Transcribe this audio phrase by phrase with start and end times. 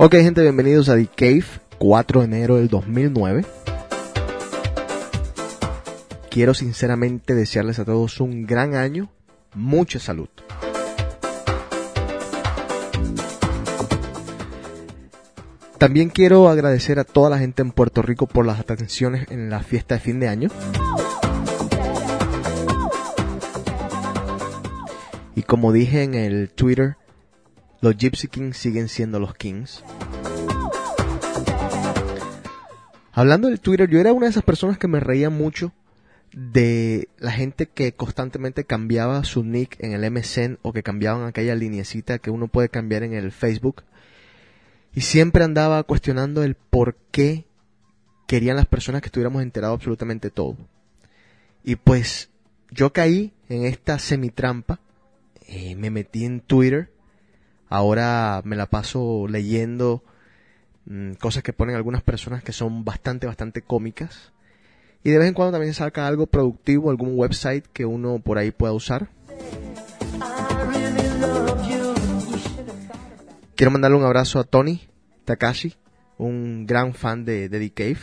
[0.00, 1.44] Ok, gente, bienvenidos a The Cave,
[1.78, 3.44] 4 de enero del 2009.
[6.30, 9.10] Quiero sinceramente desearles a todos un gran año,
[9.54, 10.28] mucha salud.
[15.78, 19.64] También quiero agradecer a toda la gente en Puerto Rico por las atenciones en la
[19.64, 20.48] fiesta de fin de año.
[25.34, 26.96] Y como dije en el Twitter,
[27.80, 29.84] los Gypsy Kings siguen siendo los Kings.
[33.12, 35.72] Hablando del Twitter, yo era una de esas personas que me reía mucho
[36.32, 41.54] de la gente que constantemente cambiaba su nick en el MSN o que cambiaban aquella
[41.54, 43.82] linecita que uno puede cambiar en el Facebook.
[44.94, 47.46] Y siempre andaba cuestionando el por qué
[48.26, 50.56] querían las personas que estuviéramos enterados absolutamente todo.
[51.64, 52.30] Y pues
[52.70, 54.80] yo caí en esta semitrampa,
[55.46, 56.90] eh, me metí en Twitter,
[57.68, 60.02] ahora me la paso leyendo
[60.86, 64.32] mm, cosas que ponen algunas personas que son bastante, bastante cómicas.
[65.04, 68.50] Y de vez en cuando también saca algo productivo, algún website que uno por ahí
[68.50, 69.08] pueda usar.
[73.54, 74.88] Quiero mandarle un abrazo a Tony
[75.24, 75.74] Takashi,
[76.16, 77.98] un gran fan de, de Cave.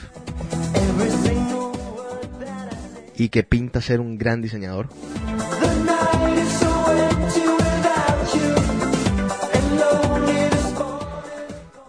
[3.17, 4.89] Y que pinta ser un gran diseñador.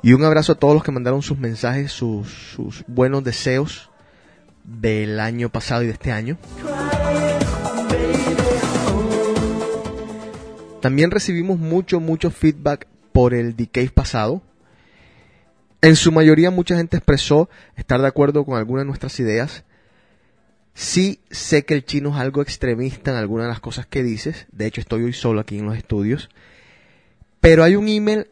[0.07, 3.91] Y un abrazo a todos los que mandaron sus mensajes, sus, buenos deseos
[4.63, 6.39] del año pasado y de este año.
[10.81, 14.43] También recibimos mucho, mucho feedback por el Decay pasado.
[15.83, 19.65] En su mayoría mucha gente expresó estar de acuerdo con algunas de nuestras ideas.
[20.73, 24.47] Sí sé que el chino es algo extremista en algunas de las cosas que dices.
[24.53, 26.29] De hecho estoy hoy solo aquí en los estudios.
[27.41, 28.29] Pero hay un email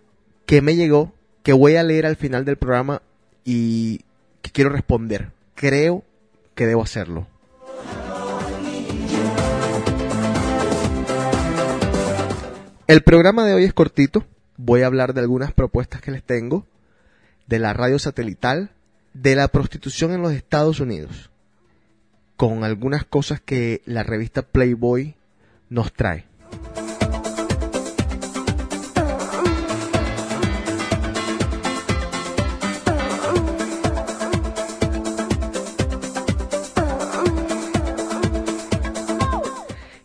[0.46, 1.13] que me llegó
[1.44, 3.02] que voy a leer al final del programa
[3.44, 3.98] y
[4.40, 5.30] que quiero responder.
[5.54, 6.02] Creo
[6.54, 7.28] que debo hacerlo.
[12.86, 14.24] El programa de hoy es cortito.
[14.56, 16.66] Voy a hablar de algunas propuestas que les tengo,
[17.46, 18.70] de la radio satelital,
[19.12, 21.30] de la prostitución en los Estados Unidos,
[22.36, 25.14] con algunas cosas que la revista Playboy
[25.68, 26.24] nos trae.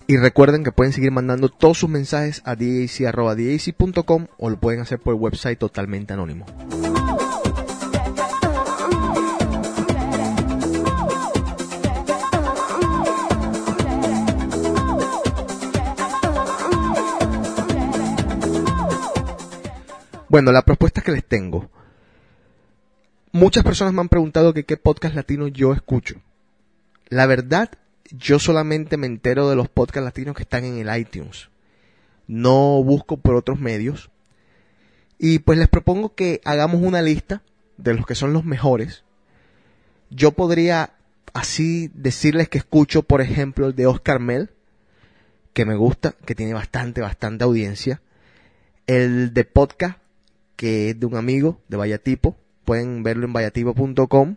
[0.09, 4.97] Y recuerden que pueden seguir mandando todos sus mensajes a dac.com o lo pueden hacer
[4.97, 6.47] por el website totalmente anónimo.
[20.27, 21.69] Bueno, la propuesta que les tengo.
[23.31, 26.15] Muchas personas me han preguntado que qué podcast latino yo escucho.
[27.09, 27.69] La verdad
[28.11, 31.49] yo solamente me entero de los podcasts latinos que están en el iTunes.
[32.27, 34.09] No busco por otros medios.
[35.17, 37.43] Y pues les propongo que hagamos una lista
[37.77, 39.03] de los que son los mejores.
[40.09, 40.93] Yo podría
[41.33, 44.51] así decirles que escucho, por ejemplo, el de Oscar Mel,
[45.53, 48.01] que me gusta, que tiene bastante, bastante audiencia.
[48.87, 49.99] El de podcast,
[50.55, 52.37] que es de un amigo de Vallatipo.
[52.65, 54.35] Pueden verlo en vallatipo.com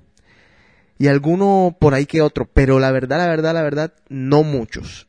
[1.03, 5.09] y alguno por ahí que otro, pero la verdad, la verdad, la verdad, no muchos.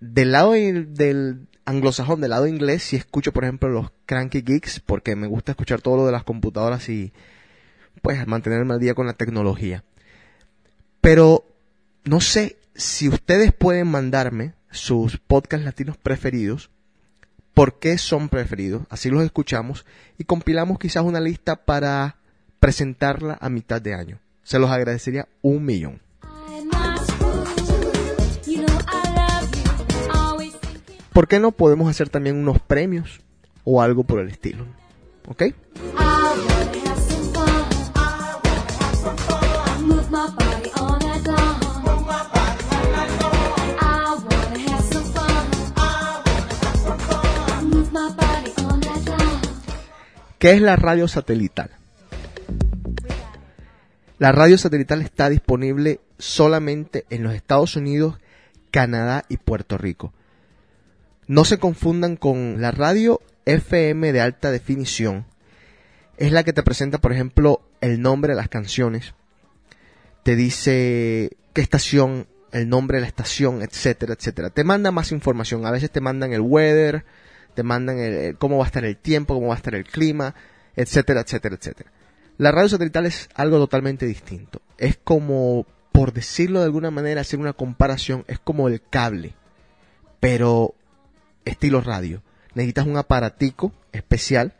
[0.00, 5.14] Del lado del anglosajón, del lado inglés, sí escucho, por ejemplo, los Cranky Geeks, porque
[5.14, 7.12] me gusta escuchar todo lo de las computadoras y,
[8.02, 9.84] pues, mantenerme al día con la tecnología.
[11.00, 11.44] Pero,
[12.02, 16.70] no sé si ustedes pueden mandarme sus podcasts latinos preferidos,
[17.54, 19.86] por qué son preferidos, así los escuchamos
[20.18, 22.16] y compilamos quizás una lista para
[22.58, 24.20] presentarla a mitad de año.
[24.42, 26.00] Se los agradecería un millón.
[31.12, 33.20] ¿Por qué no podemos hacer también unos premios
[33.64, 34.64] o algo por el estilo?
[35.28, 35.44] ¿Ok?
[50.38, 51.79] ¿Qué es la radio satelital?
[54.20, 58.20] La radio satelital está disponible solamente en los Estados Unidos,
[58.70, 60.12] Canadá y Puerto Rico.
[61.26, 65.24] No se confundan con la radio FM de alta definición
[66.20, 69.14] es la que te presenta, por ejemplo, el nombre de las canciones,
[70.22, 74.50] te dice qué estación, el nombre de la estación, etcétera, etcétera.
[74.50, 75.64] Te manda más información.
[75.64, 77.06] A veces te mandan el weather,
[77.54, 80.34] te mandan el, cómo va a estar el tiempo, cómo va a estar el clima,
[80.76, 81.90] etcétera, etcétera, etcétera.
[82.40, 84.62] La radio satelital es algo totalmente distinto.
[84.78, 89.34] Es como, por decirlo de alguna manera, hacer una comparación, es como el cable,
[90.20, 90.74] pero
[91.44, 92.22] estilo radio.
[92.54, 94.54] Necesitas un aparatico especial.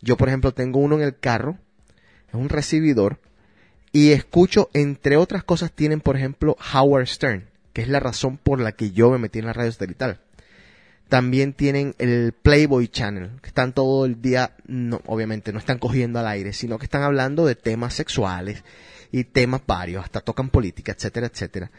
[0.00, 1.58] Yo, por ejemplo, tengo uno en el carro,
[2.28, 3.20] es un recibidor,
[3.92, 8.58] y escucho, entre otras cosas, tienen, por ejemplo, Howard Stern, que es la razón por
[8.58, 10.22] la que yo me metí en la radio satelital.
[11.08, 16.18] También tienen el Playboy Channel, que están todo el día, no, obviamente no están cogiendo
[16.18, 18.62] al aire, sino que están hablando de temas sexuales
[19.10, 21.70] y temas varios, hasta tocan política, etcétera, etcétera.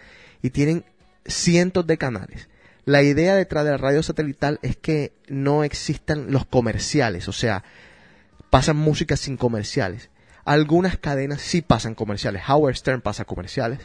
[0.41, 0.83] Y tienen
[1.25, 2.49] cientos de canales.
[2.85, 7.63] La idea detrás de la radio satelital es que no existan los comerciales, o sea,
[8.49, 10.09] pasan música sin comerciales.
[10.43, 12.41] Algunas cadenas sí pasan comerciales.
[12.47, 13.79] Howard Stern pasa comerciales.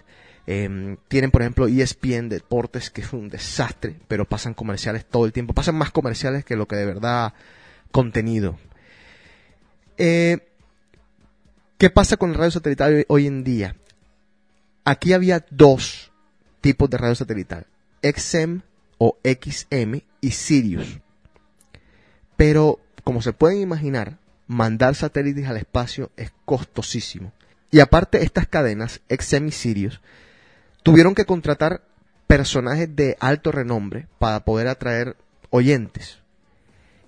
[0.46, 5.32] Eh, tienen, por ejemplo, ESPN Deportes, que es un desastre, pero pasan comerciales todo el
[5.32, 5.55] tiempo.
[5.55, 7.32] Pasan más comerciales que lo que de verdad
[7.91, 8.58] contenido.
[9.96, 10.38] Eh,
[11.79, 13.76] ¿Qué pasa con el radio satelital hoy en día?
[14.85, 16.12] Aquí había dos
[16.61, 17.67] tipos de radio satelital.
[18.02, 18.61] XM
[18.99, 21.00] o XM y Sirius.
[22.37, 27.32] Pero, como se pueden imaginar, mandar satélites al espacio es costosísimo.
[27.70, 30.00] Y aparte, estas cadenas, XM y Sirius,
[30.84, 31.82] tuvieron que contratar
[32.28, 35.16] personajes de alto renombre para poder atraer
[35.50, 36.19] oyentes.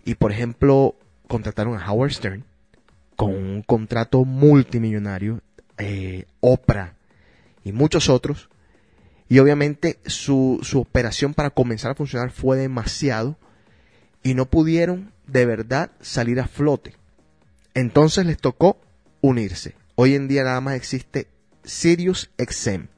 [0.05, 0.97] Y por ejemplo,
[1.29, 2.45] contrataron a Howard Stern
[3.15, 5.41] con un contrato multimillonario,
[5.79, 6.95] eh, Oprah
[7.65, 8.49] y muchos otros.
[9.29, 13.37] Y obviamente su, su operación para comenzar a funcionar fue demasiado
[14.23, 16.95] y no pudieron de verdad salir a flote.
[17.75, 18.79] Entonces les tocó
[19.21, 19.75] unirse.
[19.97, 21.27] Hoy en día nada más existe
[21.63, 22.89] Sirius XM.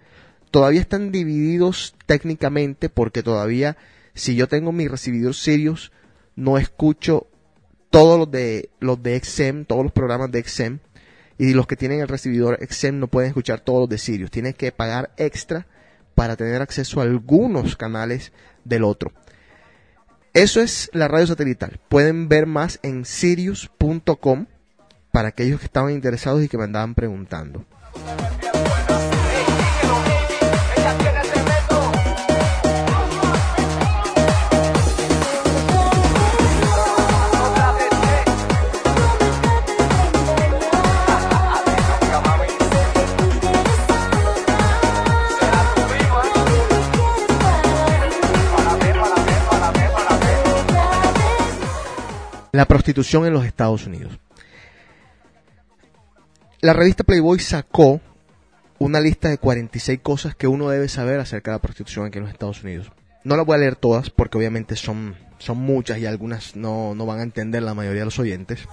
[0.51, 3.77] Todavía están divididos técnicamente porque todavía
[4.15, 5.93] si yo tengo mi recibidor Sirius
[6.37, 7.29] no escucho
[7.91, 10.79] todos los de los de XM, todos los programas de XM
[11.39, 14.31] y los que tienen el recibidor XM no pueden escuchar todos los de Sirius.
[14.31, 15.67] Tienen que pagar extra
[16.15, 18.33] para tener acceso a algunos canales
[18.65, 19.13] del otro.
[20.35, 21.81] Eso es la radio satelital.
[21.89, 24.47] Pueden ver más en sirius.com
[25.13, 27.65] para aquellos que estaban interesados y que me andaban preguntando.
[52.59, 54.19] La prostitución en los Estados Unidos.
[56.61, 58.01] La revista Playboy sacó
[58.81, 62.25] una lista de 46 cosas que uno debe saber acerca de la prostitución aquí en
[62.25, 62.91] los Estados Unidos.
[63.23, 67.07] No las voy a leer todas porque obviamente son, son muchas y algunas no, no
[67.07, 68.67] van a entender la mayoría de los oyentes.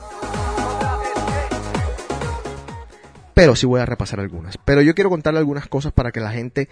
[3.36, 4.58] Pero sí voy a repasar algunas.
[4.58, 6.70] Pero yo quiero contarle algunas cosas para que la gente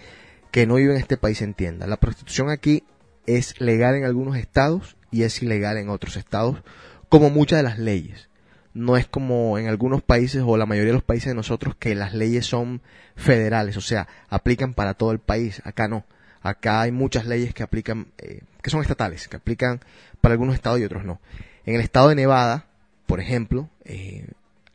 [0.50, 1.86] que no vive en este país entienda.
[1.86, 2.82] La prostitución aquí
[3.26, 6.64] es legal en algunos estados y es ilegal en otros estados,
[7.14, 8.28] como muchas de las leyes
[8.72, 11.94] no es como en algunos países o la mayoría de los países de nosotros que
[11.94, 12.82] las leyes son
[13.14, 15.62] federales, o sea, aplican para todo el país.
[15.64, 16.04] Acá no.
[16.42, 19.78] Acá hay muchas leyes que aplican, eh, que son estatales, que aplican
[20.20, 21.20] para algunos estados y otros no.
[21.64, 22.66] En el estado de Nevada,
[23.06, 24.26] por ejemplo, eh,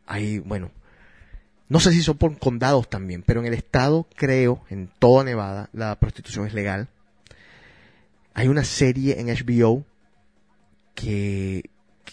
[0.07, 0.71] hay, bueno,
[1.67, 5.67] no sé si son por condados también, pero en el estado, creo, en toda Nevada,
[5.73, 6.87] la prostitución es legal.
[8.33, 9.83] Hay una serie en HBO
[10.95, 11.69] que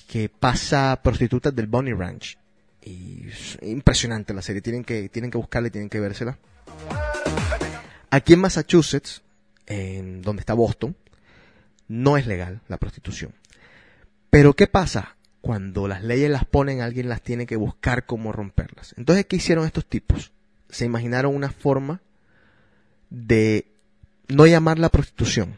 [0.06, 2.38] que pasa prostitutas del Bunny Ranch.
[2.82, 6.38] Y es impresionante la serie, tienen que, tienen que buscarla y tienen que vérsela.
[8.10, 9.22] Aquí en Massachusetts,
[9.66, 10.96] en donde está Boston,
[11.88, 13.32] no es legal la prostitución.
[14.30, 15.16] Pero ¿qué pasa?
[15.40, 18.94] Cuando las leyes las ponen, alguien las tiene que buscar cómo romperlas.
[18.96, 20.32] Entonces, ¿qué hicieron estos tipos?
[20.68, 22.00] Se imaginaron una forma
[23.10, 23.66] de
[24.28, 25.56] no llamar la prostitución,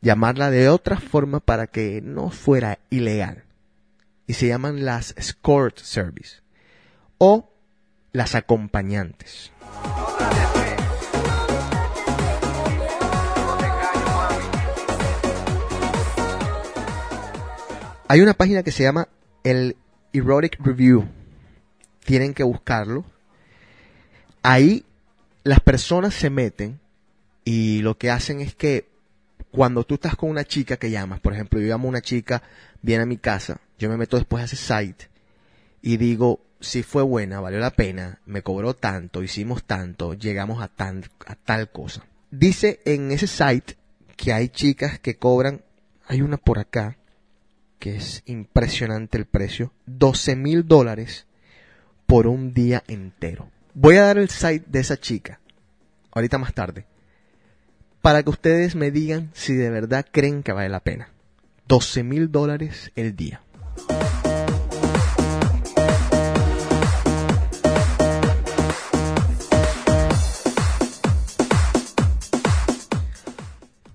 [0.00, 3.44] llamarla de otra forma para que no fuera ilegal.
[4.26, 6.40] Y se llaman las escort service
[7.18, 7.50] o
[8.12, 9.52] las acompañantes.
[18.08, 19.06] Hay una página que se llama
[19.44, 19.76] el
[20.12, 21.06] Erotic Review.
[22.04, 23.04] Tienen que buscarlo.
[24.42, 24.84] Ahí
[25.44, 26.80] las personas se meten
[27.44, 28.89] y lo que hacen es que
[29.50, 32.42] cuando tú estás con una chica que llamas, por ejemplo, yo llamo a una chica,
[32.82, 35.08] viene a mi casa, yo me meto después a ese site
[35.82, 40.68] y digo, si fue buena, valió la pena, me cobró tanto, hicimos tanto, llegamos a,
[40.68, 42.04] tan, a tal cosa.
[42.30, 43.76] Dice en ese site
[44.16, 45.62] que hay chicas que cobran,
[46.06, 46.96] hay una por acá,
[47.78, 51.26] que es impresionante el precio, 12 mil dólares
[52.06, 53.48] por un día entero.
[53.72, 55.40] Voy a dar el site de esa chica,
[56.12, 56.84] ahorita más tarde,
[58.02, 61.10] para que ustedes me digan si de verdad creen que vale la pena.
[61.68, 63.42] 12 mil dólares el día.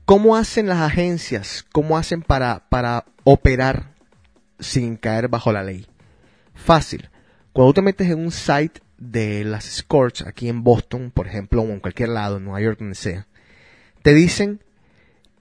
[0.06, 1.66] ¿Cómo hacen las agencias?
[1.72, 3.96] ¿Cómo hacen para, para operar
[4.60, 5.88] sin caer bajo la ley?
[6.54, 7.10] Fácil.
[7.54, 11.66] Cuando te metes en un site de las escorts aquí en Boston, por ejemplo, o
[11.66, 13.28] en cualquier lado, en Nueva York, donde sea,
[14.06, 14.60] te dicen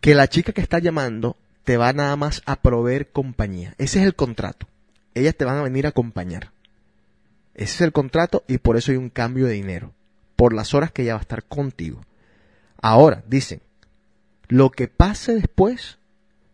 [0.00, 3.74] que la chica que está llamando te va nada más a proveer compañía.
[3.76, 4.66] Ese es el contrato.
[5.12, 6.50] Ellas te van a venir a acompañar.
[7.52, 9.92] Ese es el contrato y por eso hay un cambio de dinero.
[10.34, 12.06] Por las horas que ella va a estar contigo.
[12.80, 13.60] Ahora, dicen,
[14.48, 15.98] lo que pase después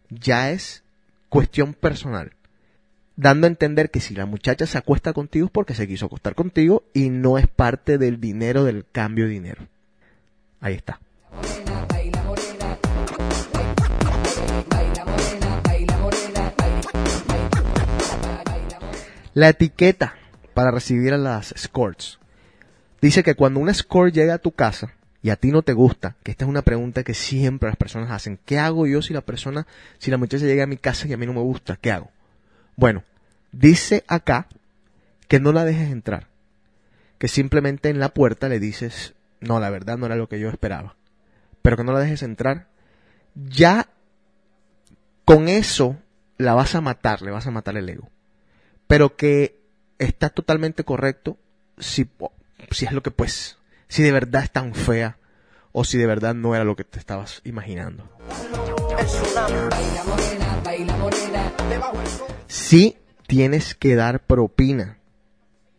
[0.09, 0.83] ya es
[1.29, 2.33] cuestión personal.
[3.14, 6.35] Dando a entender que si la muchacha se acuesta contigo es porque se quiso acostar
[6.35, 9.69] contigo y no es parte del dinero del cambio de dinero.
[10.61, 10.99] Ahí está.
[19.40, 20.16] La etiqueta
[20.52, 22.18] para recibir a las escorts.
[23.00, 24.92] Dice que cuando una escort llega a tu casa
[25.23, 28.11] y a ti no te gusta, que esta es una pregunta que siempre las personas
[28.11, 29.66] hacen, ¿qué hago yo si la persona,
[29.97, 31.78] si la muchacha llega a mi casa y a mí no me gusta?
[31.80, 32.11] ¿Qué hago?
[32.76, 33.02] Bueno,
[33.50, 34.47] dice acá
[35.26, 36.26] que no la dejes entrar,
[37.16, 40.50] que simplemente en la puerta le dices, no, la verdad no era lo que yo
[40.50, 40.97] esperaba,
[41.62, 42.66] pero que no la dejes entrar,
[43.35, 43.88] ya
[45.25, 45.97] con eso
[46.37, 48.11] la vas a matar, le vas a matar el ego
[48.90, 49.62] pero que
[50.00, 51.38] está totalmente correcto
[51.78, 52.11] si,
[52.73, 53.56] si es lo que pues,
[53.87, 55.16] si de verdad es tan fea
[55.70, 58.11] o si de verdad no era lo que te estabas imaginando.
[62.49, 62.97] Sí
[63.28, 64.99] tienes que dar propina.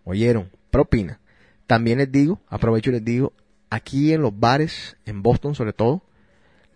[0.06, 0.50] ¿Oyeron?
[0.70, 1.20] Propina.
[1.68, 3.34] También les digo, aprovecho y les digo,
[3.70, 6.02] aquí en los bares, en Boston sobre todo,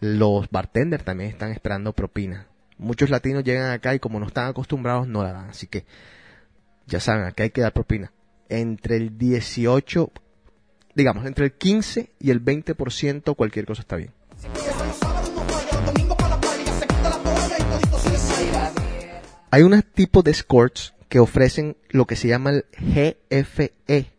[0.02, 2.48] los bartenders también están esperando propina.
[2.78, 5.50] Muchos latinos llegan acá y como no están acostumbrados no la dan.
[5.50, 5.86] Así que
[6.88, 8.12] ya saben, acá hay que dar propina.
[8.50, 10.12] Entre el 18,
[10.94, 14.12] digamos, entre el 15 y el 20%, cualquier cosa está bien.
[19.52, 24.12] Hay unos tipos de escorts que ofrecen lo que se llama el GFE.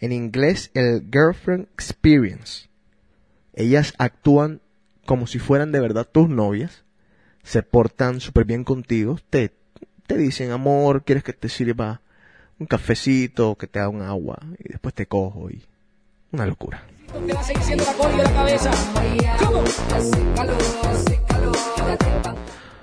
[0.00, 2.68] En inglés, el Girlfriend Experience.
[3.54, 4.60] Ellas actúan
[5.06, 6.84] como si fueran de verdad tus novias.
[7.44, 9.18] Se portan súper bien contigo.
[9.30, 9.52] Te
[10.06, 12.00] te dicen, amor, ¿quieres que te sirva
[12.58, 14.38] un cafecito, que te haga un agua?
[14.58, 15.62] Y después te cojo y...
[16.32, 16.84] Una locura.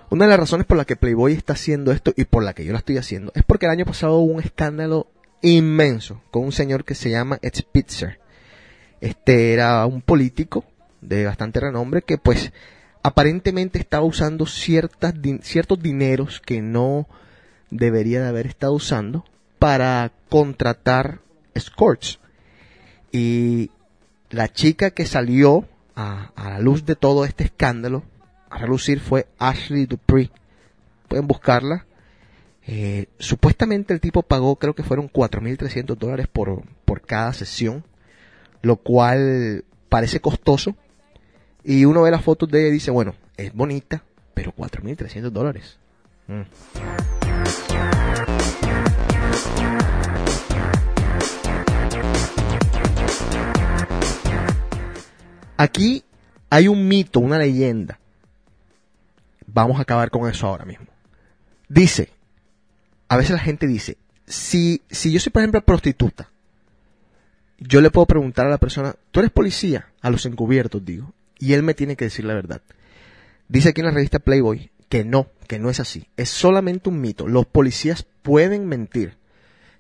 [0.09, 2.63] Una de las razones por la que Playboy está haciendo esto y por la que
[2.63, 5.07] yo lo estoy haciendo es porque el año pasado hubo un escándalo
[5.41, 8.19] inmenso con un señor que se llama Ed Spitzer.
[9.01, 10.63] Este era un político
[11.01, 12.53] de bastante renombre que pues
[13.03, 17.07] aparentemente estaba usando ciertas, ciertos dineros que no
[17.69, 19.25] debería de haber estado usando
[19.59, 21.19] para contratar
[21.53, 22.19] escorts.
[23.11, 23.69] Y
[24.29, 28.03] la chica que salió a, la luz de todo este escándalo
[28.49, 30.31] a relucir fue Ashley Dupree.
[31.07, 31.85] Pueden buscarla.
[32.65, 37.83] Eh, supuestamente el tipo pagó, creo que fueron 4.300 dólares por, por cada sesión,
[38.61, 40.75] lo cual parece costoso,
[41.63, 44.03] y uno ve las fotos de ella y dice, bueno, es bonita,
[44.33, 45.77] pero 4.300 dólares.
[46.27, 46.41] Mm.
[55.55, 56.03] Aquí
[56.49, 57.99] hay un mito, una leyenda.
[59.47, 60.87] Vamos a acabar con eso ahora mismo.
[61.69, 62.09] Dice,
[63.07, 66.29] a veces la gente dice, si, si yo soy por ejemplo prostituta,
[67.59, 69.87] yo le puedo preguntar a la persona, ¿tú eres policía?
[70.01, 71.13] A los encubiertos digo
[71.43, 72.61] y él me tiene que decir la verdad.
[73.49, 76.07] Dice aquí en la revista Playboy que no, que no es así.
[76.15, 77.27] Es solamente un mito.
[77.27, 79.17] Los policías pueden mentir.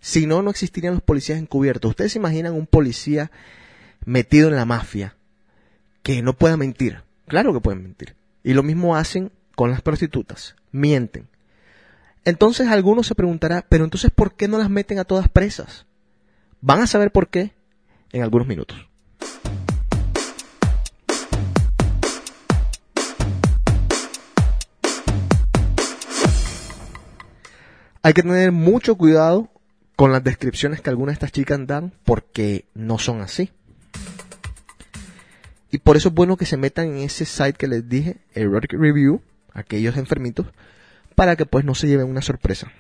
[0.01, 1.91] Si no, no existirían los policías encubiertos.
[1.91, 3.31] Ustedes se imaginan un policía
[4.03, 5.15] metido en la mafia
[6.01, 7.03] que no pueda mentir.
[7.29, 8.17] Claro que pueden mentir.
[8.43, 10.57] Y lo mismo hacen con las prostitutas.
[10.73, 11.29] Mienten.
[12.25, 15.85] Entonces algunos se preguntará, pero entonces ¿por qué no las meten a todas presas?
[16.59, 17.53] Van a saber por qué
[18.11, 18.89] en algunos minutos.
[28.05, 29.49] Hay que tener mucho cuidado
[29.95, 33.49] con las descripciones que algunas de estas chicas dan porque no son así.
[35.71, 38.73] Y por eso es bueno que se metan en ese site que les dije, Erotic
[38.73, 39.21] Review,
[39.53, 40.47] aquellos enfermitos,
[41.15, 42.73] para que pues no se lleven una sorpresa.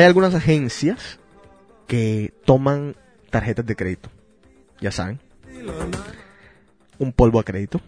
[0.00, 1.18] Hay algunas agencias
[1.86, 2.96] que toman
[3.28, 4.08] tarjetas de crédito.
[4.80, 5.20] Ya saben.
[6.98, 7.82] Un polvo a crédito.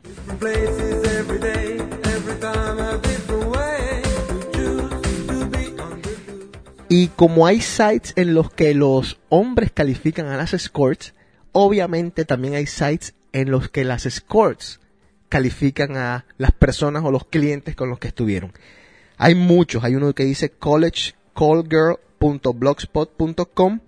[6.91, 11.15] Y como hay sites en los que los hombres califican a las escorts,
[11.53, 14.81] obviamente también hay sites en los que las escorts
[15.31, 18.53] califican a las personas o los clientes con los que estuvieron.
[19.17, 20.51] Hay muchos, hay uno que dice
[21.35, 23.81] collegecallgirl.blogspot.com,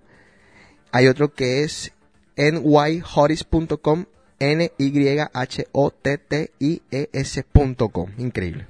[0.91, 1.93] hay otro que es
[2.37, 4.05] nyhotis.com,
[4.39, 8.67] n y h o t t i e s.com, increíble.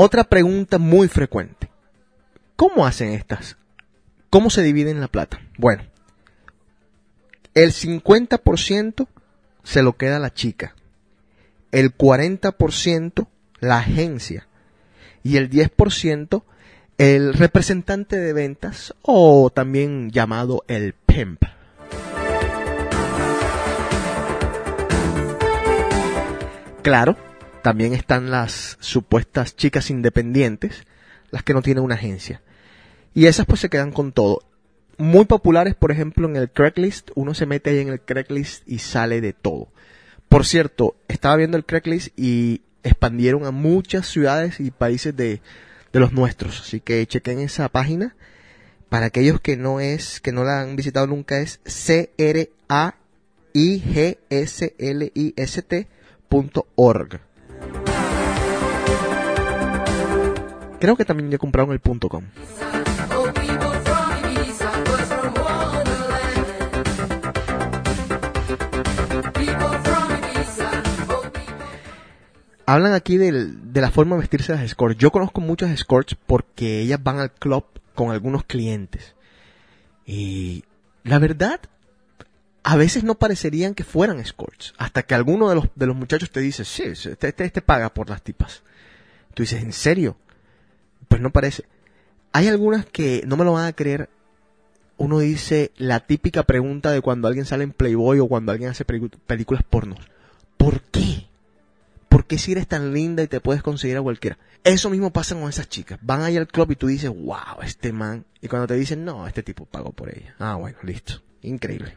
[0.00, 1.68] Otra pregunta muy frecuente.
[2.54, 3.56] ¿Cómo hacen estas?
[4.30, 5.40] ¿Cómo se dividen la plata?
[5.58, 5.82] Bueno,
[7.62, 9.08] el 50%
[9.64, 10.76] se lo queda la chica,
[11.72, 13.26] el 40%
[13.58, 14.46] la agencia
[15.24, 16.44] y el 10%
[16.98, 21.42] el representante de ventas o también llamado el pimp.
[26.82, 27.16] Claro,
[27.62, 30.84] también están las supuestas chicas independientes,
[31.30, 32.40] las que no tienen una agencia.
[33.14, 34.42] Y esas pues se quedan con todo.
[34.98, 37.10] Muy populares, por ejemplo, en el Craigslist.
[37.14, 39.68] Uno se mete ahí en el Craigslist y sale de todo.
[40.28, 45.40] Por cierto, estaba viendo el Craigslist y expandieron a muchas ciudades y países de,
[45.92, 46.60] de los nuestros.
[46.60, 48.16] Así que chequen esa página.
[48.88, 52.94] Para aquellos que no es, que no la han visitado nunca, es c r a
[53.52, 55.86] i g s l i s t
[56.28, 57.20] punto org.
[60.80, 62.24] Creo que también ya compraron el punto .com.
[72.68, 74.98] Hablan aquí de la forma de vestirse las escorts.
[74.98, 79.14] Yo conozco muchas escorts porque ellas van al club con algunos clientes.
[80.04, 80.64] Y
[81.02, 81.60] la verdad,
[82.62, 84.74] a veces no parecerían que fueran escorts.
[84.76, 87.88] Hasta que alguno de los, de los muchachos te dice, sí, este, este, este paga
[87.88, 88.62] por las tipas.
[89.32, 90.18] Tú dices, ¿en serio?
[91.08, 91.64] Pues no parece.
[92.32, 94.10] Hay algunas que no me lo van a creer.
[94.98, 98.84] Uno dice la típica pregunta de cuando alguien sale en Playboy o cuando alguien hace
[98.84, 100.00] películas pornos.
[100.58, 101.17] ¿Por qué?
[102.18, 104.38] ¿Por qué si eres tan linda y te puedes conseguir a cualquiera?
[104.64, 106.00] Eso mismo pasa con esas chicas.
[106.02, 108.24] Van ahí al club y tú dices, wow, este man.
[108.40, 110.34] Y cuando te dicen, no, este tipo pagó por ella.
[110.40, 111.22] Ah, bueno, listo.
[111.42, 111.96] Increíble.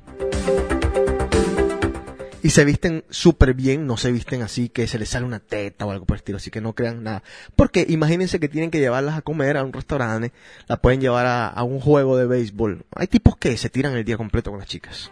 [2.44, 5.88] Y se visten súper bien, no se visten así que se les sale una teta
[5.88, 7.24] o algo por el estilo, así que no crean nada.
[7.56, 10.34] Porque imagínense que tienen que llevarlas a comer a un restaurante,
[10.68, 12.86] la pueden llevar a, a un juego de béisbol.
[12.96, 15.10] Hay tipos que se tiran el día completo con las chicas.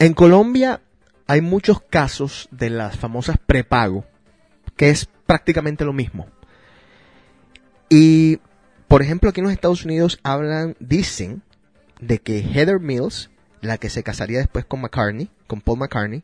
[0.00, 0.80] En Colombia
[1.26, 4.06] hay muchos casos de las famosas prepago,
[4.74, 6.26] que es prácticamente lo mismo.
[7.90, 8.38] Y,
[8.88, 11.42] por ejemplo, aquí en los Estados Unidos hablan, dicen,
[12.00, 16.22] de que Heather Mills, la que se casaría después con McCartney, con Paul McCartney,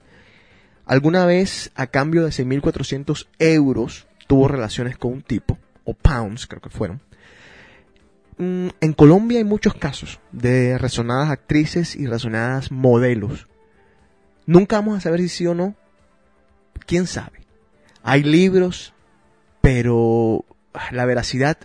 [0.86, 6.62] alguna vez a cambio de 6.400 euros tuvo relaciones con un tipo, o pounds creo
[6.62, 7.02] que fueron.
[8.38, 13.46] Mm, En Colombia hay muchos casos de resonadas actrices y resonadas modelos.
[14.46, 15.74] Nunca vamos a saber si sí o no.
[16.86, 17.40] ¿Quién sabe?
[18.04, 18.94] Hay libros,
[19.60, 20.44] pero
[20.92, 21.58] la veracidad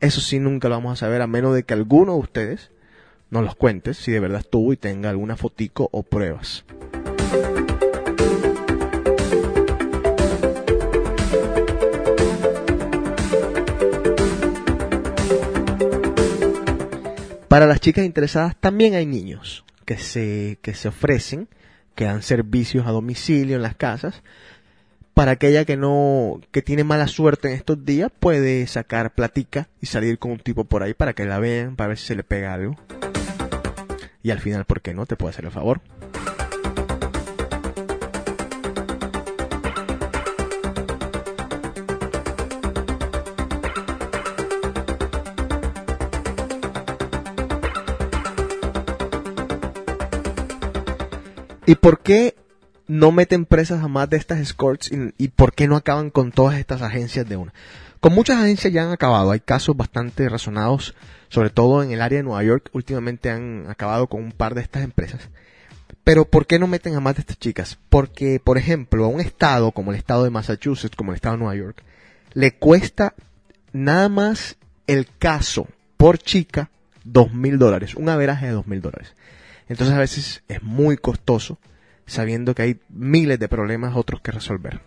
[0.00, 2.70] Eso sí nunca lo vamos a saber a menos de que alguno de ustedes
[3.30, 6.64] nos los cuente si de verdad estuvo y tenga alguna fotico o pruebas.
[17.48, 21.48] Para las chicas interesadas también hay niños que se, que se ofrecen,
[21.94, 24.22] que dan servicios a domicilio en las casas.
[25.14, 29.86] Para aquella que no, que tiene mala suerte en estos días, puede sacar platica y
[29.86, 32.22] salir con un tipo por ahí para que la vean, para ver si se le
[32.22, 32.76] pega algo.
[34.22, 35.06] Y al final, ¿por qué no?
[35.06, 35.80] Te puede hacer el favor.
[51.68, 52.34] ¿Y por qué
[52.86, 56.58] no meten presas a más de estas escorts y, por qué no acaban con todas
[56.58, 57.52] estas agencias de una?
[58.00, 60.94] Con muchas agencias ya han acabado, hay casos bastante razonados,
[61.28, 64.62] sobre todo en el área de Nueva York, últimamente han acabado con un par de
[64.62, 65.28] estas empresas.
[66.04, 67.78] Pero ¿por qué no meten a más de estas chicas?
[67.90, 71.40] Porque, por ejemplo, a un estado como el estado de Massachusetts, como el estado de
[71.40, 71.82] Nueva York,
[72.32, 73.12] le cuesta
[73.74, 76.70] nada más el caso por chica
[77.04, 79.12] dos mil dólares, un averaje de dos mil dólares.
[79.68, 81.58] Entonces a veces es muy costoso,
[82.06, 84.80] sabiendo que hay miles de problemas otros que resolver.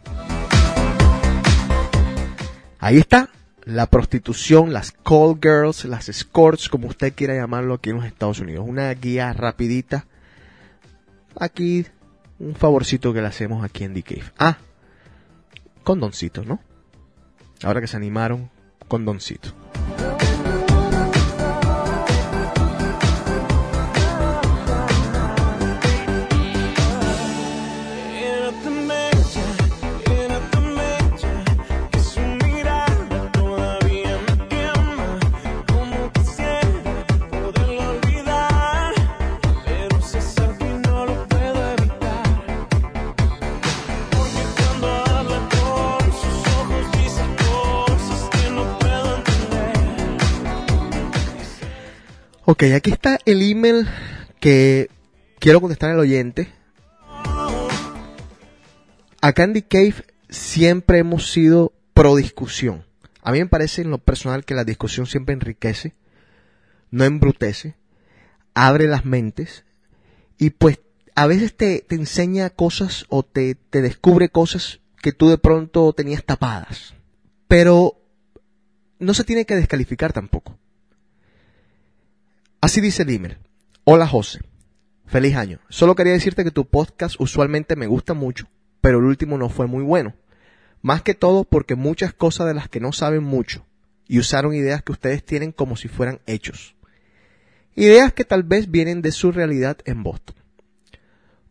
[2.79, 3.29] Ahí está
[3.63, 8.39] la prostitución, las call girls, las escorts, como usted quiera llamarlo aquí en los Estados
[8.39, 8.65] Unidos.
[8.67, 10.05] Una guía rapidita.
[11.39, 11.85] Aquí
[12.39, 14.31] un favorcito que le hacemos aquí en The Cave.
[14.37, 14.57] Ah,
[15.83, 16.59] condoncito, ¿no?
[17.63, 18.49] Ahora que se animaron,
[18.87, 19.60] condoncito.
[52.43, 53.87] Ok, aquí está el email
[54.39, 54.89] que
[55.37, 56.51] quiero contestar al oyente.
[59.21, 59.93] A Candy Cave
[60.27, 62.83] siempre hemos sido pro discusión.
[63.21, 65.93] A mí me parece en lo personal que la discusión siempre enriquece,
[66.89, 67.75] no embrutece,
[68.55, 69.63] abre las mentes
[70.39, 70.79] y pues
[71.13, 75.93] a veces te, te enseña cosas o te, te descubre cosas que tú de pronto
[75.93, 76.95] tenías tapadas.
[77.47, 78.01] Pero
[78.97, 80.57] no se tiene que descalificar tampoco.
[82.63, 83.39] Así dice el email.
[83.85, 84.39] Hola José.
[85.07, 85.59] Feliz año.
[85.69, 88.47] Solo quería decirte que tu podcast usualmente me gusta mucho,
[88.81, 90.13] pero el último no fue muy bueno.
[90.83, 93.65] Más que todo porque muchas cosas de las que no saben mucho
[94.07, 96.75] y usaron ideas que ustedes tienen como si fueran hechos.
[97.73, 100.35] Ideas que tal vez vienen de su realidad en Boston.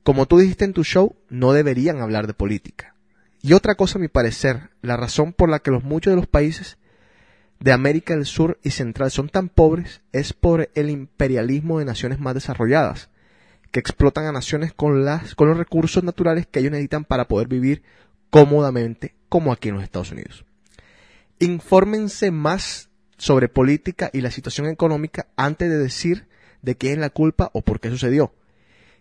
[0.04, 2.94] Como tú dijiste en tu show, no deberían hablar de política.
[3.42, 6.28] Y otra cosa, a mi parecer, la razón por la que los muchos de los
[6.28, 6.78] países
[7.60, 12.18] de América del Sur y Central son tan pobres es por el imperialismo de naciones
[12.18, 13.10] más desarrolladas,
[13.70, 17.48] que explotan a naciones con, las, con los recursos naturales que ellos necesitan para poder
[17.48, 17.82] vivir
[18.30, 20.44] cómodamente, como aquí en los Estados Unidos.
[21.38, 26.26] Infórmense más sobre política y la situación económica antes de decir
[26.62, 28.32] de quién es la culpa o por qué sucedió.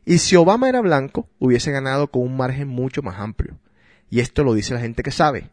[0.05, 3.57] Y si Obama era blanco, hubiese ganado con un margen mucho más amplio.
[4.09, 5.49] Y esto lo dice la gente que sabe.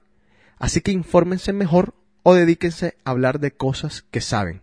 [0.58, 1.94] Así que infórmense mejor
[2.28, 4.60] o dedíquense a hablar de cosas que saben.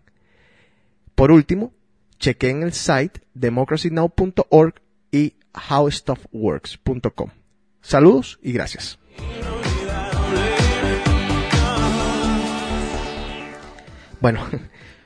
[1.14, 1.72] Por último,
[2.18, 4.74] chequen el site democracynow.org
[5.10, 5.36] y
[5.70, 7.30] howstuffworks.com.
[7.80, 8.98] Saludos y gracias.
[14.20, 14.46] Bueno,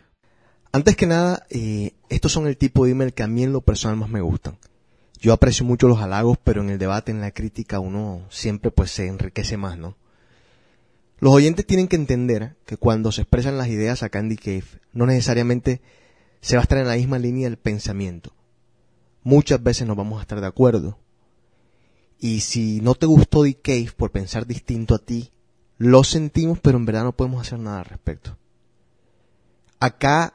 [0.73, 3.61] antes que nada, eh, estos son el tipo de email que a mí en lo
[3.61, 4.59] personal más me gustan.
[5.21, 8.91] Yo aprecio mucho los halagos, pero en el debate, en la crítica, uno siempre pues
[8.91, 9.97] se enriquece más, ¿no?
[11.21, 15.07] Los oyentes tienen que entender que cuando se expresan las ideas a Candy Cave, no
[15.07, 15.81] necesariamente
[16.41, 18.33] se va a estar en la misma línea del pensamiento.
[19.25, 20.99] Muchas veces nos vamos a estar de acuerdo.
[22.21, 25.33] Y si no te gustó The Cave por pensar distinto a ti,
[25.77, 28.37] lo sentimos, pero en verdad no podemos hacer nada al respecto.
[29.81, 30.35] Acá,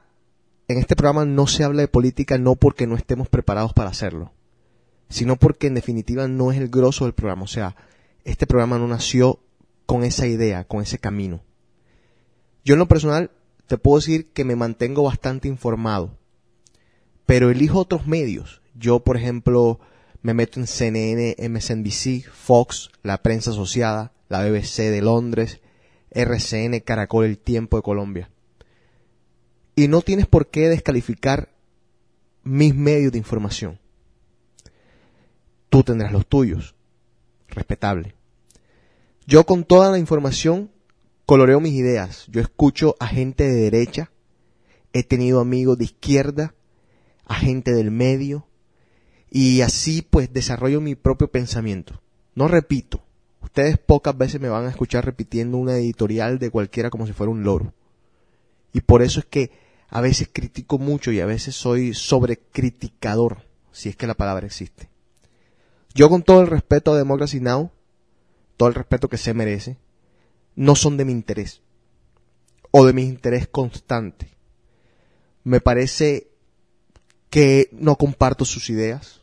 [0.67, 4.32] en este programa, no se habla de política no porque no estemos preparados para hacerlo,
[5.10, 7.43] sino porque en definitiva no es el grosso del programa.
[7.43, 7.76] O sea,
[8.24, 9.39] este programa no nació
[9.86, 11.43] con esa idea, con ese camino.
[12.63, 13.32] Yo en lo personal
[13.67, 16.17] te puedo decir que me mantengo bastante informado,
[17.26, 18.62] pero elijo otros medios.
[18.76, 19.80] Yo, por ejemplo,
[20.22, 25.62] me meto en CNN, MSNBC, Fox, la prensa asociada, la BBC de Londres,
[26.12, 28.30] RCN, Caracol, El Tiempo de Colombia.
[29.76, 31.50] Y no tienes por qué descalificar
[32.43, 33.80] mis medios de información.
[35.69, 36.76] Tú tendrás los tuyos.
[37.48, 38.15] Respetable.
[39.26, 40.70] Yo con toda la información
[41.26, 42.26] coloreo mis ideas.
[42.30, 44.12] Yo escucho a gente de derecha,
[44.92, 46.54] he tenido amigos de izquierda,
[47.26, 48.46] a gente del medio,
[49.30, 52.02] y así pues desarrollo mi propio pensamiento.
[52.36, 53.02] No repito.
[53.42, 57.32] Ustedes pocas veces me van a escuchar repitiendo una editorial de cualquiera como si fuera
[57.32, 57.74] un loro.
[58.74, 59.52] Y por eso es que
[59.90, 64.90] a veces critico mucho y a veces soy sobrecriticador, si es que la palabra existe.
[65.94, 67.72] Yo con todo el respeto a Democracy Now,
[68.58, 69.78] todo el respeto que se merece,
[70.56, 71.62] no son de mi interés
[72.72, 74.30] o de mi interés constante.
[75.44, 76.28] Me parece
[77.30, 79.22] que no comparto sus ideas,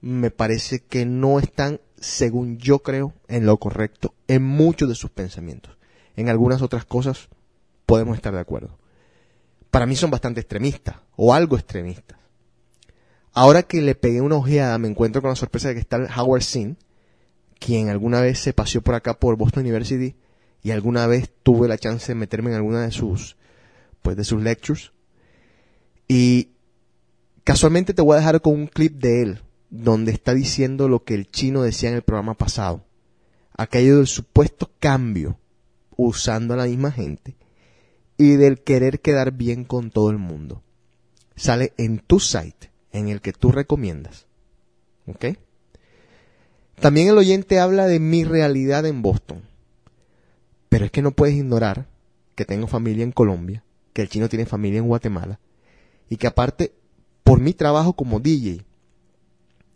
[0.00, 5.10] me parece que no están, según yo creo, en lo correcto en muchos de sus
[5.10, 5.76] pensamientos.
[6.16, 7.28] En algunas otras cosas
[7.84, 8.78] podemos estar de acuerdo.
[9.70, 12.18] Para mí son bastante extremistas, o algo extremistas.
[13.32, 16.42] Ahora que le pegué una ojeada, me encuentro con la sorpresa de que está Howard
[16.42, 16.78] Zinn,
[17.60, 20.16] quien alguna vez se paseó por acá por Boston University
[20.62, 23.36] y alguna vez tuve la chance de meterme en alguna de sus,
[24.02, 24.92] pues de sus lectures.
[26.08, 26.48] Y
[27.44, 31.14] casualmente te voy a dejar con un clip de él, donde está diciendo lo que
[31.14, 32.84] el chino decía en el programa pasado.
[33.56, 35.38] Aquello del supuesto cambio
[35.96, 37.36] usando a la misma gente
[38.16, 40.62] y del querer quedar bien con todo el mundo.
[41.36, 44.26] Sale en tu site, en el que tú recomiendas.
[45.06, 45.26] ¿Ok?
[46.80, 49.42] También el oyente habla de mi realidad en Boston.
[50.70, 51.86] Pero es que no puedes ignorar
[52.34, 53.62] que tengo familia en Colombia,
[53.92, 55.40] que el chino tiene familia en Guatemala,
[56.08, 56.72] y que aparte,
[57.22, 58.64] por mi trabajo como DJ,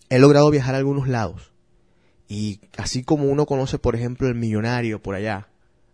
[0.09, 1.53] he logrado viajar a algunos lados.
[2.27, 5.49] Y así como uno conoce, por ejemplo, el millonario por allá,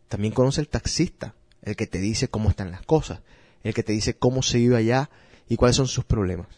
[0.07, 3.21] también conoce el taxista, el que te dice cómo están las cosas,
[3.65, 5.11] el que te dice cómo se vive allá
[5.49, 6.49] y cuáles son sus problemas.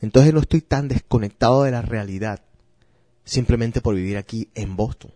[0.00, 2.42] Entonces no estoy tan desconectado de la realidad,
[3.30, 5.12] simplemente por vivir aquí en Boston.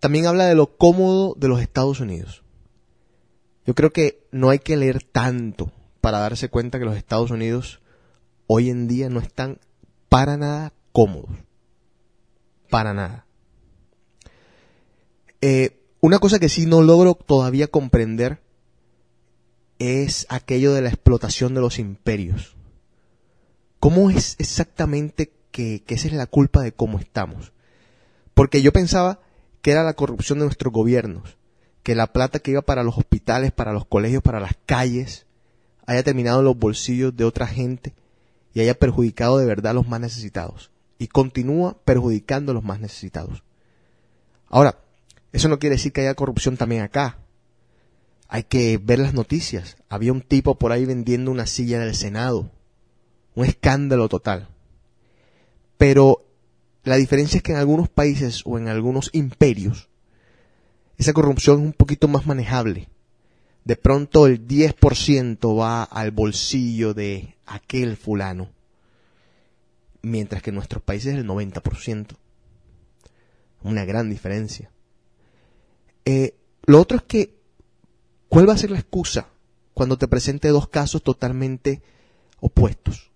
[0.00, 2.44] También habla de lo cómodo de los Estados Unidos.
[3.64, 7.80] Yo creo que no hay que leer tanto para darse cuenta que los Estados Unidos
[8.46, 9.60] hoy en día no están
[10.10, 11.30] para nada cómodos.
[12.68, 13.24] Para nada.
[15.40, 18.42] Eh, una cosa que sí no logro todavía comprender
[19.78, 22.56] es aquello de la explotación de los imperios.
[23.80, 27.52] ¿Cómo es exactamente que, esa es la culpa de cómo estamos?
[28.34, 29.20] Porque yo pensaba
[29.62, 31.38] que era la corrupción de nuestros gobiernos,
[31.84, 35.26] que la plata que iba para los hospitales, para los colegios, para las calles,
[35.86, 37.94] haya terminado en los bolsillos de otra gente
[38.52, 40.72] y haya perjudicado de verdad a los más necesitados.
[40.98, 43.44] Y continúa perjudicando a los más necesitados.
[44.48, 44.78] Ahora,
[45.32, 47.18] eso no quiere decir que haya corrupción también acá.
[48.28, 49.76] Hay que ver las noticias.
[49.88, 52.50] Había un tipo por ahí vendiendo una silla del Senado.
[53.34, 54.48] Un escándalo total.
[55.78, 56.24] Pero
[56.84, 59.88] la diferencia es que en algunos países o en algunos imperios,
[60.98, 62.88] esa corrupción es un poquito más manejable.
[63.64, 68.50] De pronto el 10% va al bolsillo de aquel fulano,
[70.02, 72.16] mientras que en nuestros países es el 90%.
[73.62, 74.70] Una gran diferencia.
[76.04, 76.34] Eh,
[76.66, 77.34] lo otro es que,
[78.28, 79.28] ¿cuál va a ser la excusa
[79.72, 81.82] cuando te presente dos casos totalmente
[82.40, 83.10] opuestos?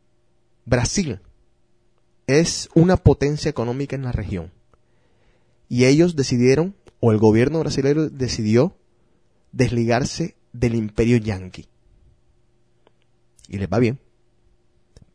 [0.64, 1.20] Brasil
[2.28, 4.52] es una potencia económica en la región.
[5.68, 8.76] Y ellos decidieron, o el gobierno brasileño decidió,
[9.50, 11.66] desligarse del imperio yanqui.
[13.48, 13.98] Y les va bien.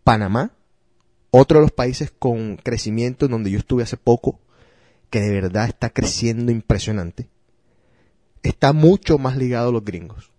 [0.03, 0.53] Panamá,
[1.29, 4.39] otro de los países con crecimiento en donde yo estuve hace poco,
[5.11, 7.29] que de verdad está creciendo impresionante,
[8.41, 10.31] está mucho más ligado a los gringos.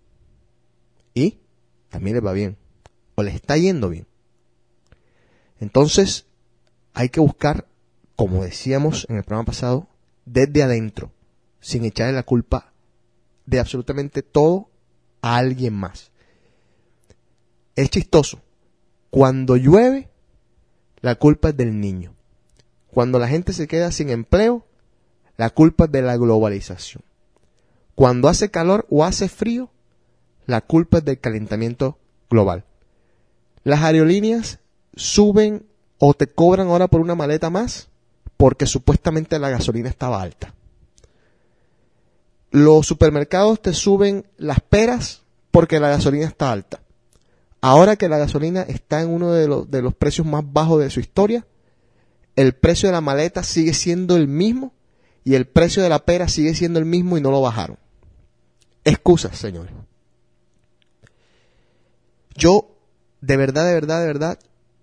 [1.14, 1.38] Y
[1.88, 2.56] también les va bien.
[3.14, 4.08] O les está yendo bien.
[5.60, 6.26] Entonces,
[6.94, 7.66] hay que buscar,
[8.16, 9.88] como decíamos en el programa pasado,
[10.24, 11.12] desde adentro,
[11.60, 12.72] sin echarle la culpa
[13.46, 14.70] de absolutamente todo
[15.20, 16.12] a alguien más.
[17.74, 18.40] Es chistoso.
[19.10, 20.08] Cuando llueve,
[21.00, 22.14] la culpa es del niño.
[22.88, 24.66] Cuando la gente se queda sin empleo,
[25.36, 27.02] la culpa es de la globalización.
[27.96, 29.70] Cuando hace calor o hace frío,
[30.46, 31.98] la culpa es del calentamiento
[32.30, 32.64] global.
[33.64, 34.60] Las aerolíneas
[34.94, 35.66] suben
[35.98, 37.88] o te cobran ahora por una maleta más
[38.36, 40.54] porque supuestamente la gasolina estaba alta.
[42.50, 46.80] Los supermercados te suben las peras porque la gasolina está alta.
[47.60, 50.90] Ahora que la gasolina está en uno de los, de los precios más bajos de
[50.90, 51.46] su historia,
[52.36, 54.72] el precio de la maleta sigue siendo el mismo
[55.24, 57.78] y el precio de la pera sigue siendo el mismo y no lo bajaron.
[58.84, 59.72] Excusas, señores.
[62.36, 62.76] yo,
[63.22, 64.38] de verdad, de verdad, de verdad,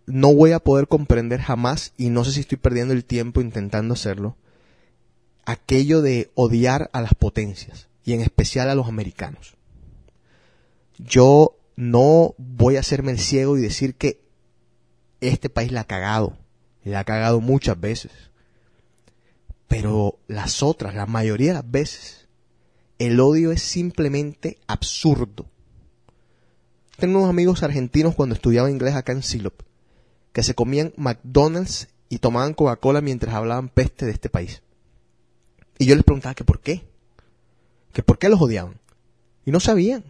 [0.06, 3.94] no voy a poder comprender jamás, y no sé si estoy perdiendo el tiempo intentando
[3.94, 4.36] hacerlo,
[5.46, 9.56] aquello de odiar a las potencias, y en especial a los americanos.
[10.98, 14.22] Yo no voy a hacerme el ciego y decir que
[15.20, 16.38] este país la ha cagado,
[16.84, 18.12] la ha cagado muchas veces.
[19.68, 22.28] Pero las otras, la mayoría de las veces,
[23.00, 25.46] el odio es simplemente absurdo.
[26.98, 29.62] Tengo unos amigos argentinos cuando estudiaba inglés acá en Silop,
[30.34, 34.62] que se comían McDonald's y tomaban Coca-Cola mientras hablaban peste de este país.
[35.78, 36.84] Y yo les preguntaba que por qué,
[37.94, 38.80] que por qué los odiaban.
[39.46, 40.04] Y no sabían,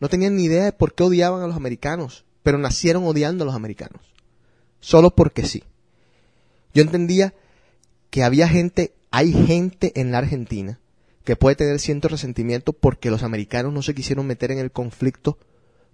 [0.00, 3.46] no tenían ni idea de por qué odiaban a los americanos, pero nacieron odiando a
[3.46, 4.02] los americanos.
[4.80, 5.62] Solo porque sí.
[6.72, 7.34] Yo entendía
[8.08, 10.80] que había gente, hay gente en la Argentina
[11.24, 15.38] que puede tener cierto resentimiento porque los americanos no se quisieron meter en el conflicto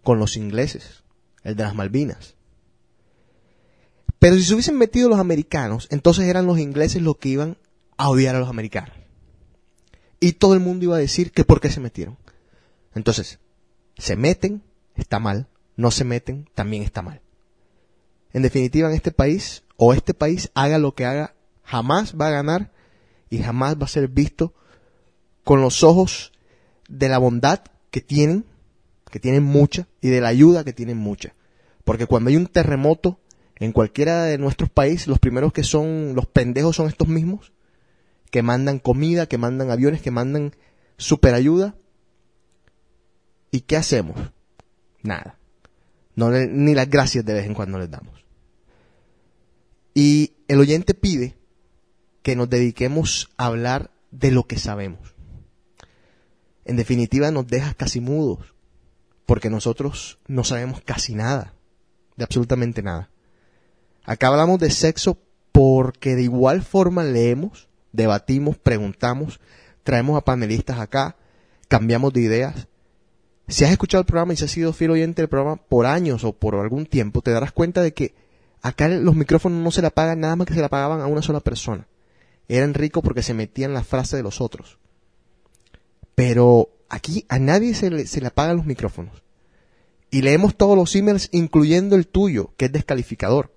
[0.03, 1.03] con los ingleses,
[1.43, 2.36] el de las Malvinas.
[4.19, 7.59] Pero si se hubiesen metido los americanos, entonces eran los ingleses los que iban
[7.97, 8.95] a odiar a los americanos.
[10.21, 12.17] Y todo el mundo iba a decir que por qué se metieron.
[12.95, 13.39] Entonces,
[13.99, 14.63] se meten,
[14.95, 17.21] está mal, no se meten, también está mal.
[18.33, 22.31] En definitiva, en este país, o este país haga lo que haga, jamás va a
[22.31, 22.73] ganar
[23.29, 24.55] y jamás va a ser visto
[25.45, 26.33] con los ojos
[26.89, 28.45] de la bondad que tienen,
[29.11, 31.35] que tienen mucha, y de la ayuda que tienen mucha.
[31.85, 33.21] Porque cuando hay un terremoto
[33.59, 37.53] en cualquiera de nuestros países, los primeros que son los pendejos son estos mismos,
[38.31, 40.55] que mandan comida, que mandan aviones, que mandan
[40.99, 41.77] superayuda.
[43.51, 44.33] ¿Y qué hacemos?
[45.03, 45.39] Nada.
[46.17, 48.25] Ni las gracias de vez en cuando les damos.
[49.95, 51.37] Y el oyente pide
[52.23, 55.15] que nos dediquemos a hablar de lo que sabemos.
[56.65, 58.55] En definitiva, nos dejas casi mudos,
[59.25, 61.55] porque nosotros no sabemos casi nada,
[62.17, 63.11] de absolutamente nada.
[64.07, 65.19] Acá hablamos de sexo
[65.51, 69.41] porque de igual forma leemos, debatimos, preguntamos,
[69.83, 71.17] traemos a panelistas acá,
[71.69, 72.69] cambiamos de ideas.
[73.49, 76.23] Si has escuchado el programa y si has sido fiel oyente del programa por años
[76.23, 78.15] o por algún tiempo, te darás cuenta de que
[78.63, 81.23] acá los micrófonos no se le apagan nada más que se le apagaban a una
[81.23, 81.89] sola persona.
[82.49, 84.79] Eran ricos porque se metían la frase de los otros.
[86.15, 89.25] Pero aquí a nadie se le, se le apagan los micrófonos.
[90.11, 93.56] Y leemos todos los emails, incluyendo el tuyo, que es descalificador.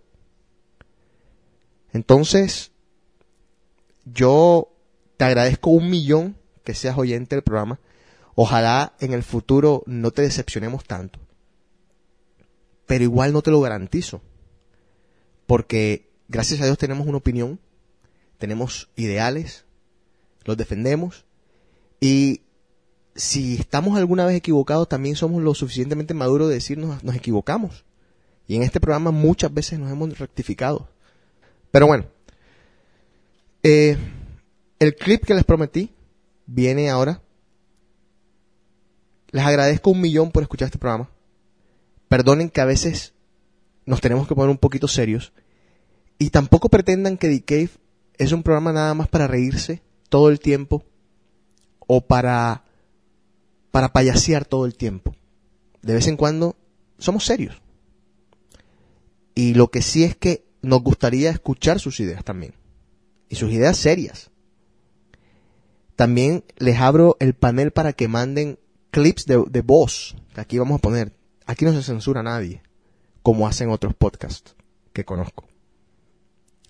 [1.93, 2.71] Entonces,
[4.06, 4.71] yo
[5.17, 7.80] te agradezco un millón que seas oyente del programa.
[8.36, 11.19] Ojalá en el futuro no te decepcionemos tanto.
[12.86, 14.21] Pero igual no te lo garantizo.
[15.45, 17.60] Porque gracias a Dios tenemos una opinión,
[18.38, 19.65] tenemos ideales,
[20.45, 21.25] los defendemos.
[21.99, 22.41] Y
[23.15, 27.84] si estamos alguna vez equivocados, también somos lo suficientemente maduros de decirnos nos equivocamos.
[28.47, 30.89] Y en este programa muchas veces nos hemos rectificado.
[31.71, 32.05] Pero bueno,
[33.63, 33.97] eh,
[34.79, 35.93] el clip que les prometí
[36.45, 37.21] viene ahora.
[39.32, 41.10] Les agradezco un millón por escuchar este programa.
[42.08, 43.13] Perdonen que a veces
[43.86, 45.34] nos tenemos que poner un poquito serios.
[46.17, 47.69] Y tampoco pretendan que The Cave
[48.17, 50.84] es un programa nada más para reírse todo el tiempo
[51.79, 52.65] o para,
[53.71, 55.15] para payasear todo el tiempo.
[55.82, 56.58] De vez en cuando
[56.97, 57.62] somos serios.
[59.36, 62.53] Y lo que sí es que nos gustaría escuchar sus ideas también.
[63.29, 64.31] Y sus ideas serias.
[65.95, 68.57] También les abro el panel para que manden
[68.91, 70.15] clips de, voz.
[70.35, 71.13] Aquí vamos a poner.
[71.45, 72.63] Aquí no se censura a nadie.
[73.21, 74.55] Como hacen otros podcasts
[74.93, 75.47] que conozco.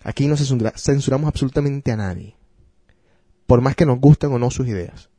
[0.04, 2.36] Aquí no se censura- censuramos absolutamente a nadie.
[3.46, 5.10] Por más que nos gusten o no sus ideas.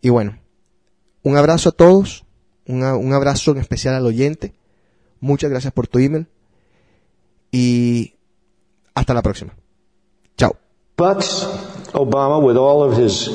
[0.00, 0.38] Y bueno,
[1.22, 2.24] un abrazo a todos.
[2.66, 4.54] un abrazo en especial al oyente.
[5.20, 6.28] Muchas gracias por tu email.
[7.52, 8.14] Y
[8.94, 9.52] hasta la próxima.
[10.36, 10.56] Chao.
[10.96, 11.18] But
[11.92, 13.28] Obama, with all of his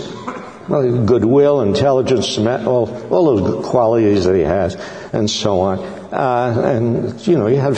[0.68, 4.76] well, goodwill, intelligence, all, all those qualities that he has,
[5.12, 7.78] and so on, uh, and you know, you have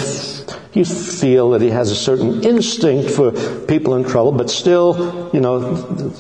[0.74, 3.32] you feel that he has a certain instinct for
[3.66, 6.14] people in trouble, but still, you know,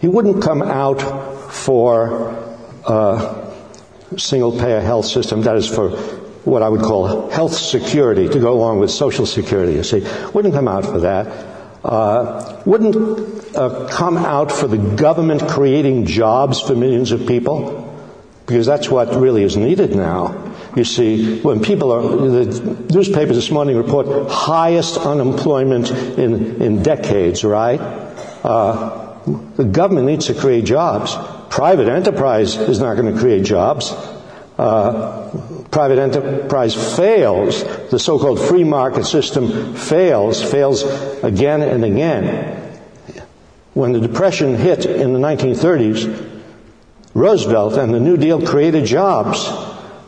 [0.00, 1.00] he wouldn't come out
[1.52, 2.30] for
[2.86, 3.52] a
[4.16, 5.42] single-payer health system.
[5.42, 5.90] That is for
[6.44, 9.72] what I would call health security to go along with social security.
[9.74, 11.26] You see, wouldn't come out for that.
[11.84, 12.96] Uh, wouldn't
[13.56, 17.92] uh, come out for the government creating jobs for millions of people,
[18.46, 20.52] because that's what really is needed now.
[20.76, 27.44] You see, when people are, the newspapers this morning report highest unemployment in, in decades,
[27.44, 27.80] right?
[28.42, 29.20] Uh,
[29.56, 31.16] the government needs to create jobs.
[31.48, 33.94] Private enterprise is not going to create jobs.
[34.58, 35.30] Uh,
[35.70, 40.82] private enterprise fails, the so-called free market system fails, fails
[41.24, 42.60] again and again.
[43.72, 46.30] When the Depression hit in the 1930s,
[47.14, 49.48] Roosevelt and the New Deal created jobs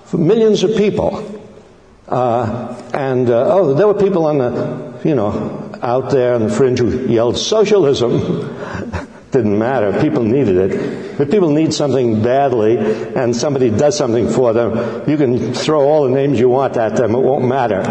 [0.05, 1.43] for millions of people.
[2.09, 6.49] Uh, and, uh, oh, there were people on the, you know, out there on the
[6.49, 8.57] fringe who yelled socialism.
[9.37, 10.01] Didn't matter.
[10.01, 11.21] People needed it.
[11.21, 16.05] If people need something badly and somebody does something for them, you can throw all
[16.05, 17.15] the names you want at them.
[17.15, 17.83] It won't matter.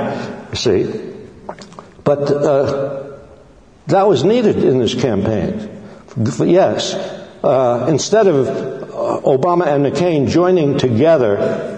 [0.50, 1.14] You see.
[2.04, 3.18] But uh,
[3.86, 5.70] that was needed in this campaign.
[6.18, 6.96] Yes.
[7.44, 11.76] Uh, instead of uh, Obama and McCain joining together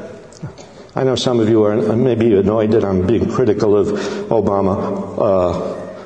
[0.95, 3.87] I know some of you are maybe annoyed that I'm being critical of
[4.29, 4.77] Obama,
[5.19, 5.99] uh,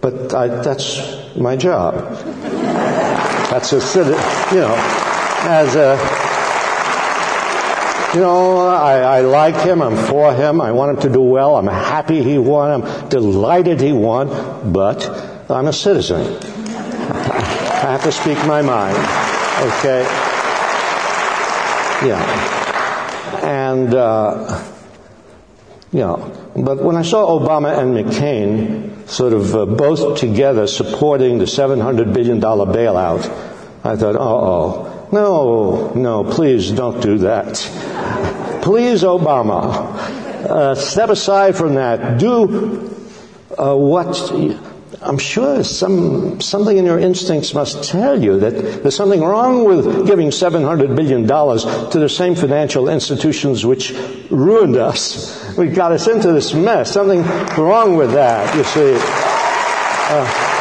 [0.00, 2.56] but I, that's my job.
[3.50, 4.14] That's a citizen,
[4.54, 4.74] you know,
[5.48, 5.96] as a,
[8.14, 11.56] you know, I, I like him, I'm for him, I want him to do well,
[11.56, 14.28] I'm happy he won, I'm delighted he won,
[14.72, 15.08] but
[15.50, 16.20] I'm a citizen.
[16.42, 18.96] I have to speak my mind,
[19.78, 20.02] okay?
[22.06, 22.54] Yeah
[23.48, 24.62] and uh,
[25.92, 31.38] you know, but when I saw Obama and McCain sort of uh, both together supporting
[31.38, 33.24] the 700 billion dollar bailout,
[33.84, 37.54] I thought, oh, no, no, please don't do that.
[38.62, 39.64] please, Obama,
[40.44, 42.20] uh, step aside from that.
[42.20, 42.94] Do
[43.58, 44.30] uh, what
[45.00, 50.06] I'm sure some, something in your instincts must tell you that there's something wrong with
[50.06, 53.92] giving $700 billion to the same financial institutions which
[54.30, 55.47] ruined us.
[55.58, 56.92] We got us into this mess.
[56.92, 57.22] Something
[57.60, 58.94] wrong with that, you see.
[60.10, 60.54] Uh,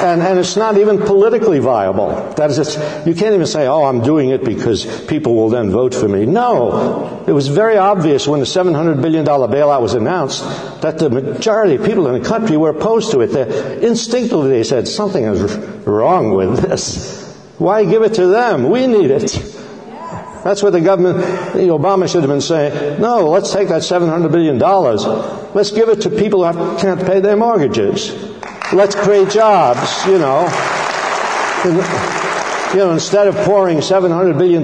[0.00, 2.32] and, and it's not even politically viable.
[2.36, 5.70] That is, it's, you can't even say, oh, I'm doing it because people will then
[5.70, 6.24] vote for me.
[6.24, 7.24] No.
[7.26, 10.44] It was very obvious when the $700 billion bailout was announced
[10.82, 13.28] that the majority of people in the country were opposed to it.
[13.28, 17.26] They, instinctively, they said, something is wrong with this.
[17.58, 18.70] Why give it to them?
[18.70, 19.49] We need it.
[20.42, 21.18] That's what the government,
[21.54, 23.00] Obama should have been saying.
[23.00, 24.58] No, let's take that $700 billion.
[25.54, 28.12] Let's give it to people who can't pay their mortgages.
[28.72, 30.48] Let's create jobs, you know.
[31.64, 34.60] You know, instead of pouring $700 billion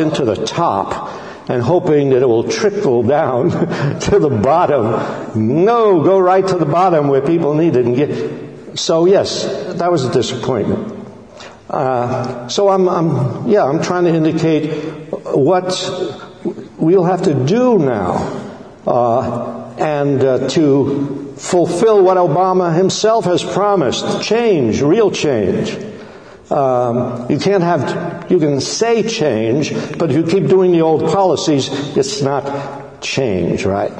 [0.00, 1.12] into the top
[1.48, 6.66] and hoping that it will trickle down to the bottom, no, go right to the
[6.66, 8.78] bottom where people need it and get.
[8.78, 9.44] So yes,
[9.76, 11.06] that was a disappointment.
[11.68, 15.70] Uh, so I'm, I'm, yeah, I'm trying to indicate what
[16.78, 18.14] we'll have to do now,
[18.86, 25.76] uh, and uh, to fulfill what Obama himself has promised: change, real change.
[26.50, 31.12] Um, you can't have, you can say change, but if you keep doing the old
[31.12, 33.92] policies, it's not change, right?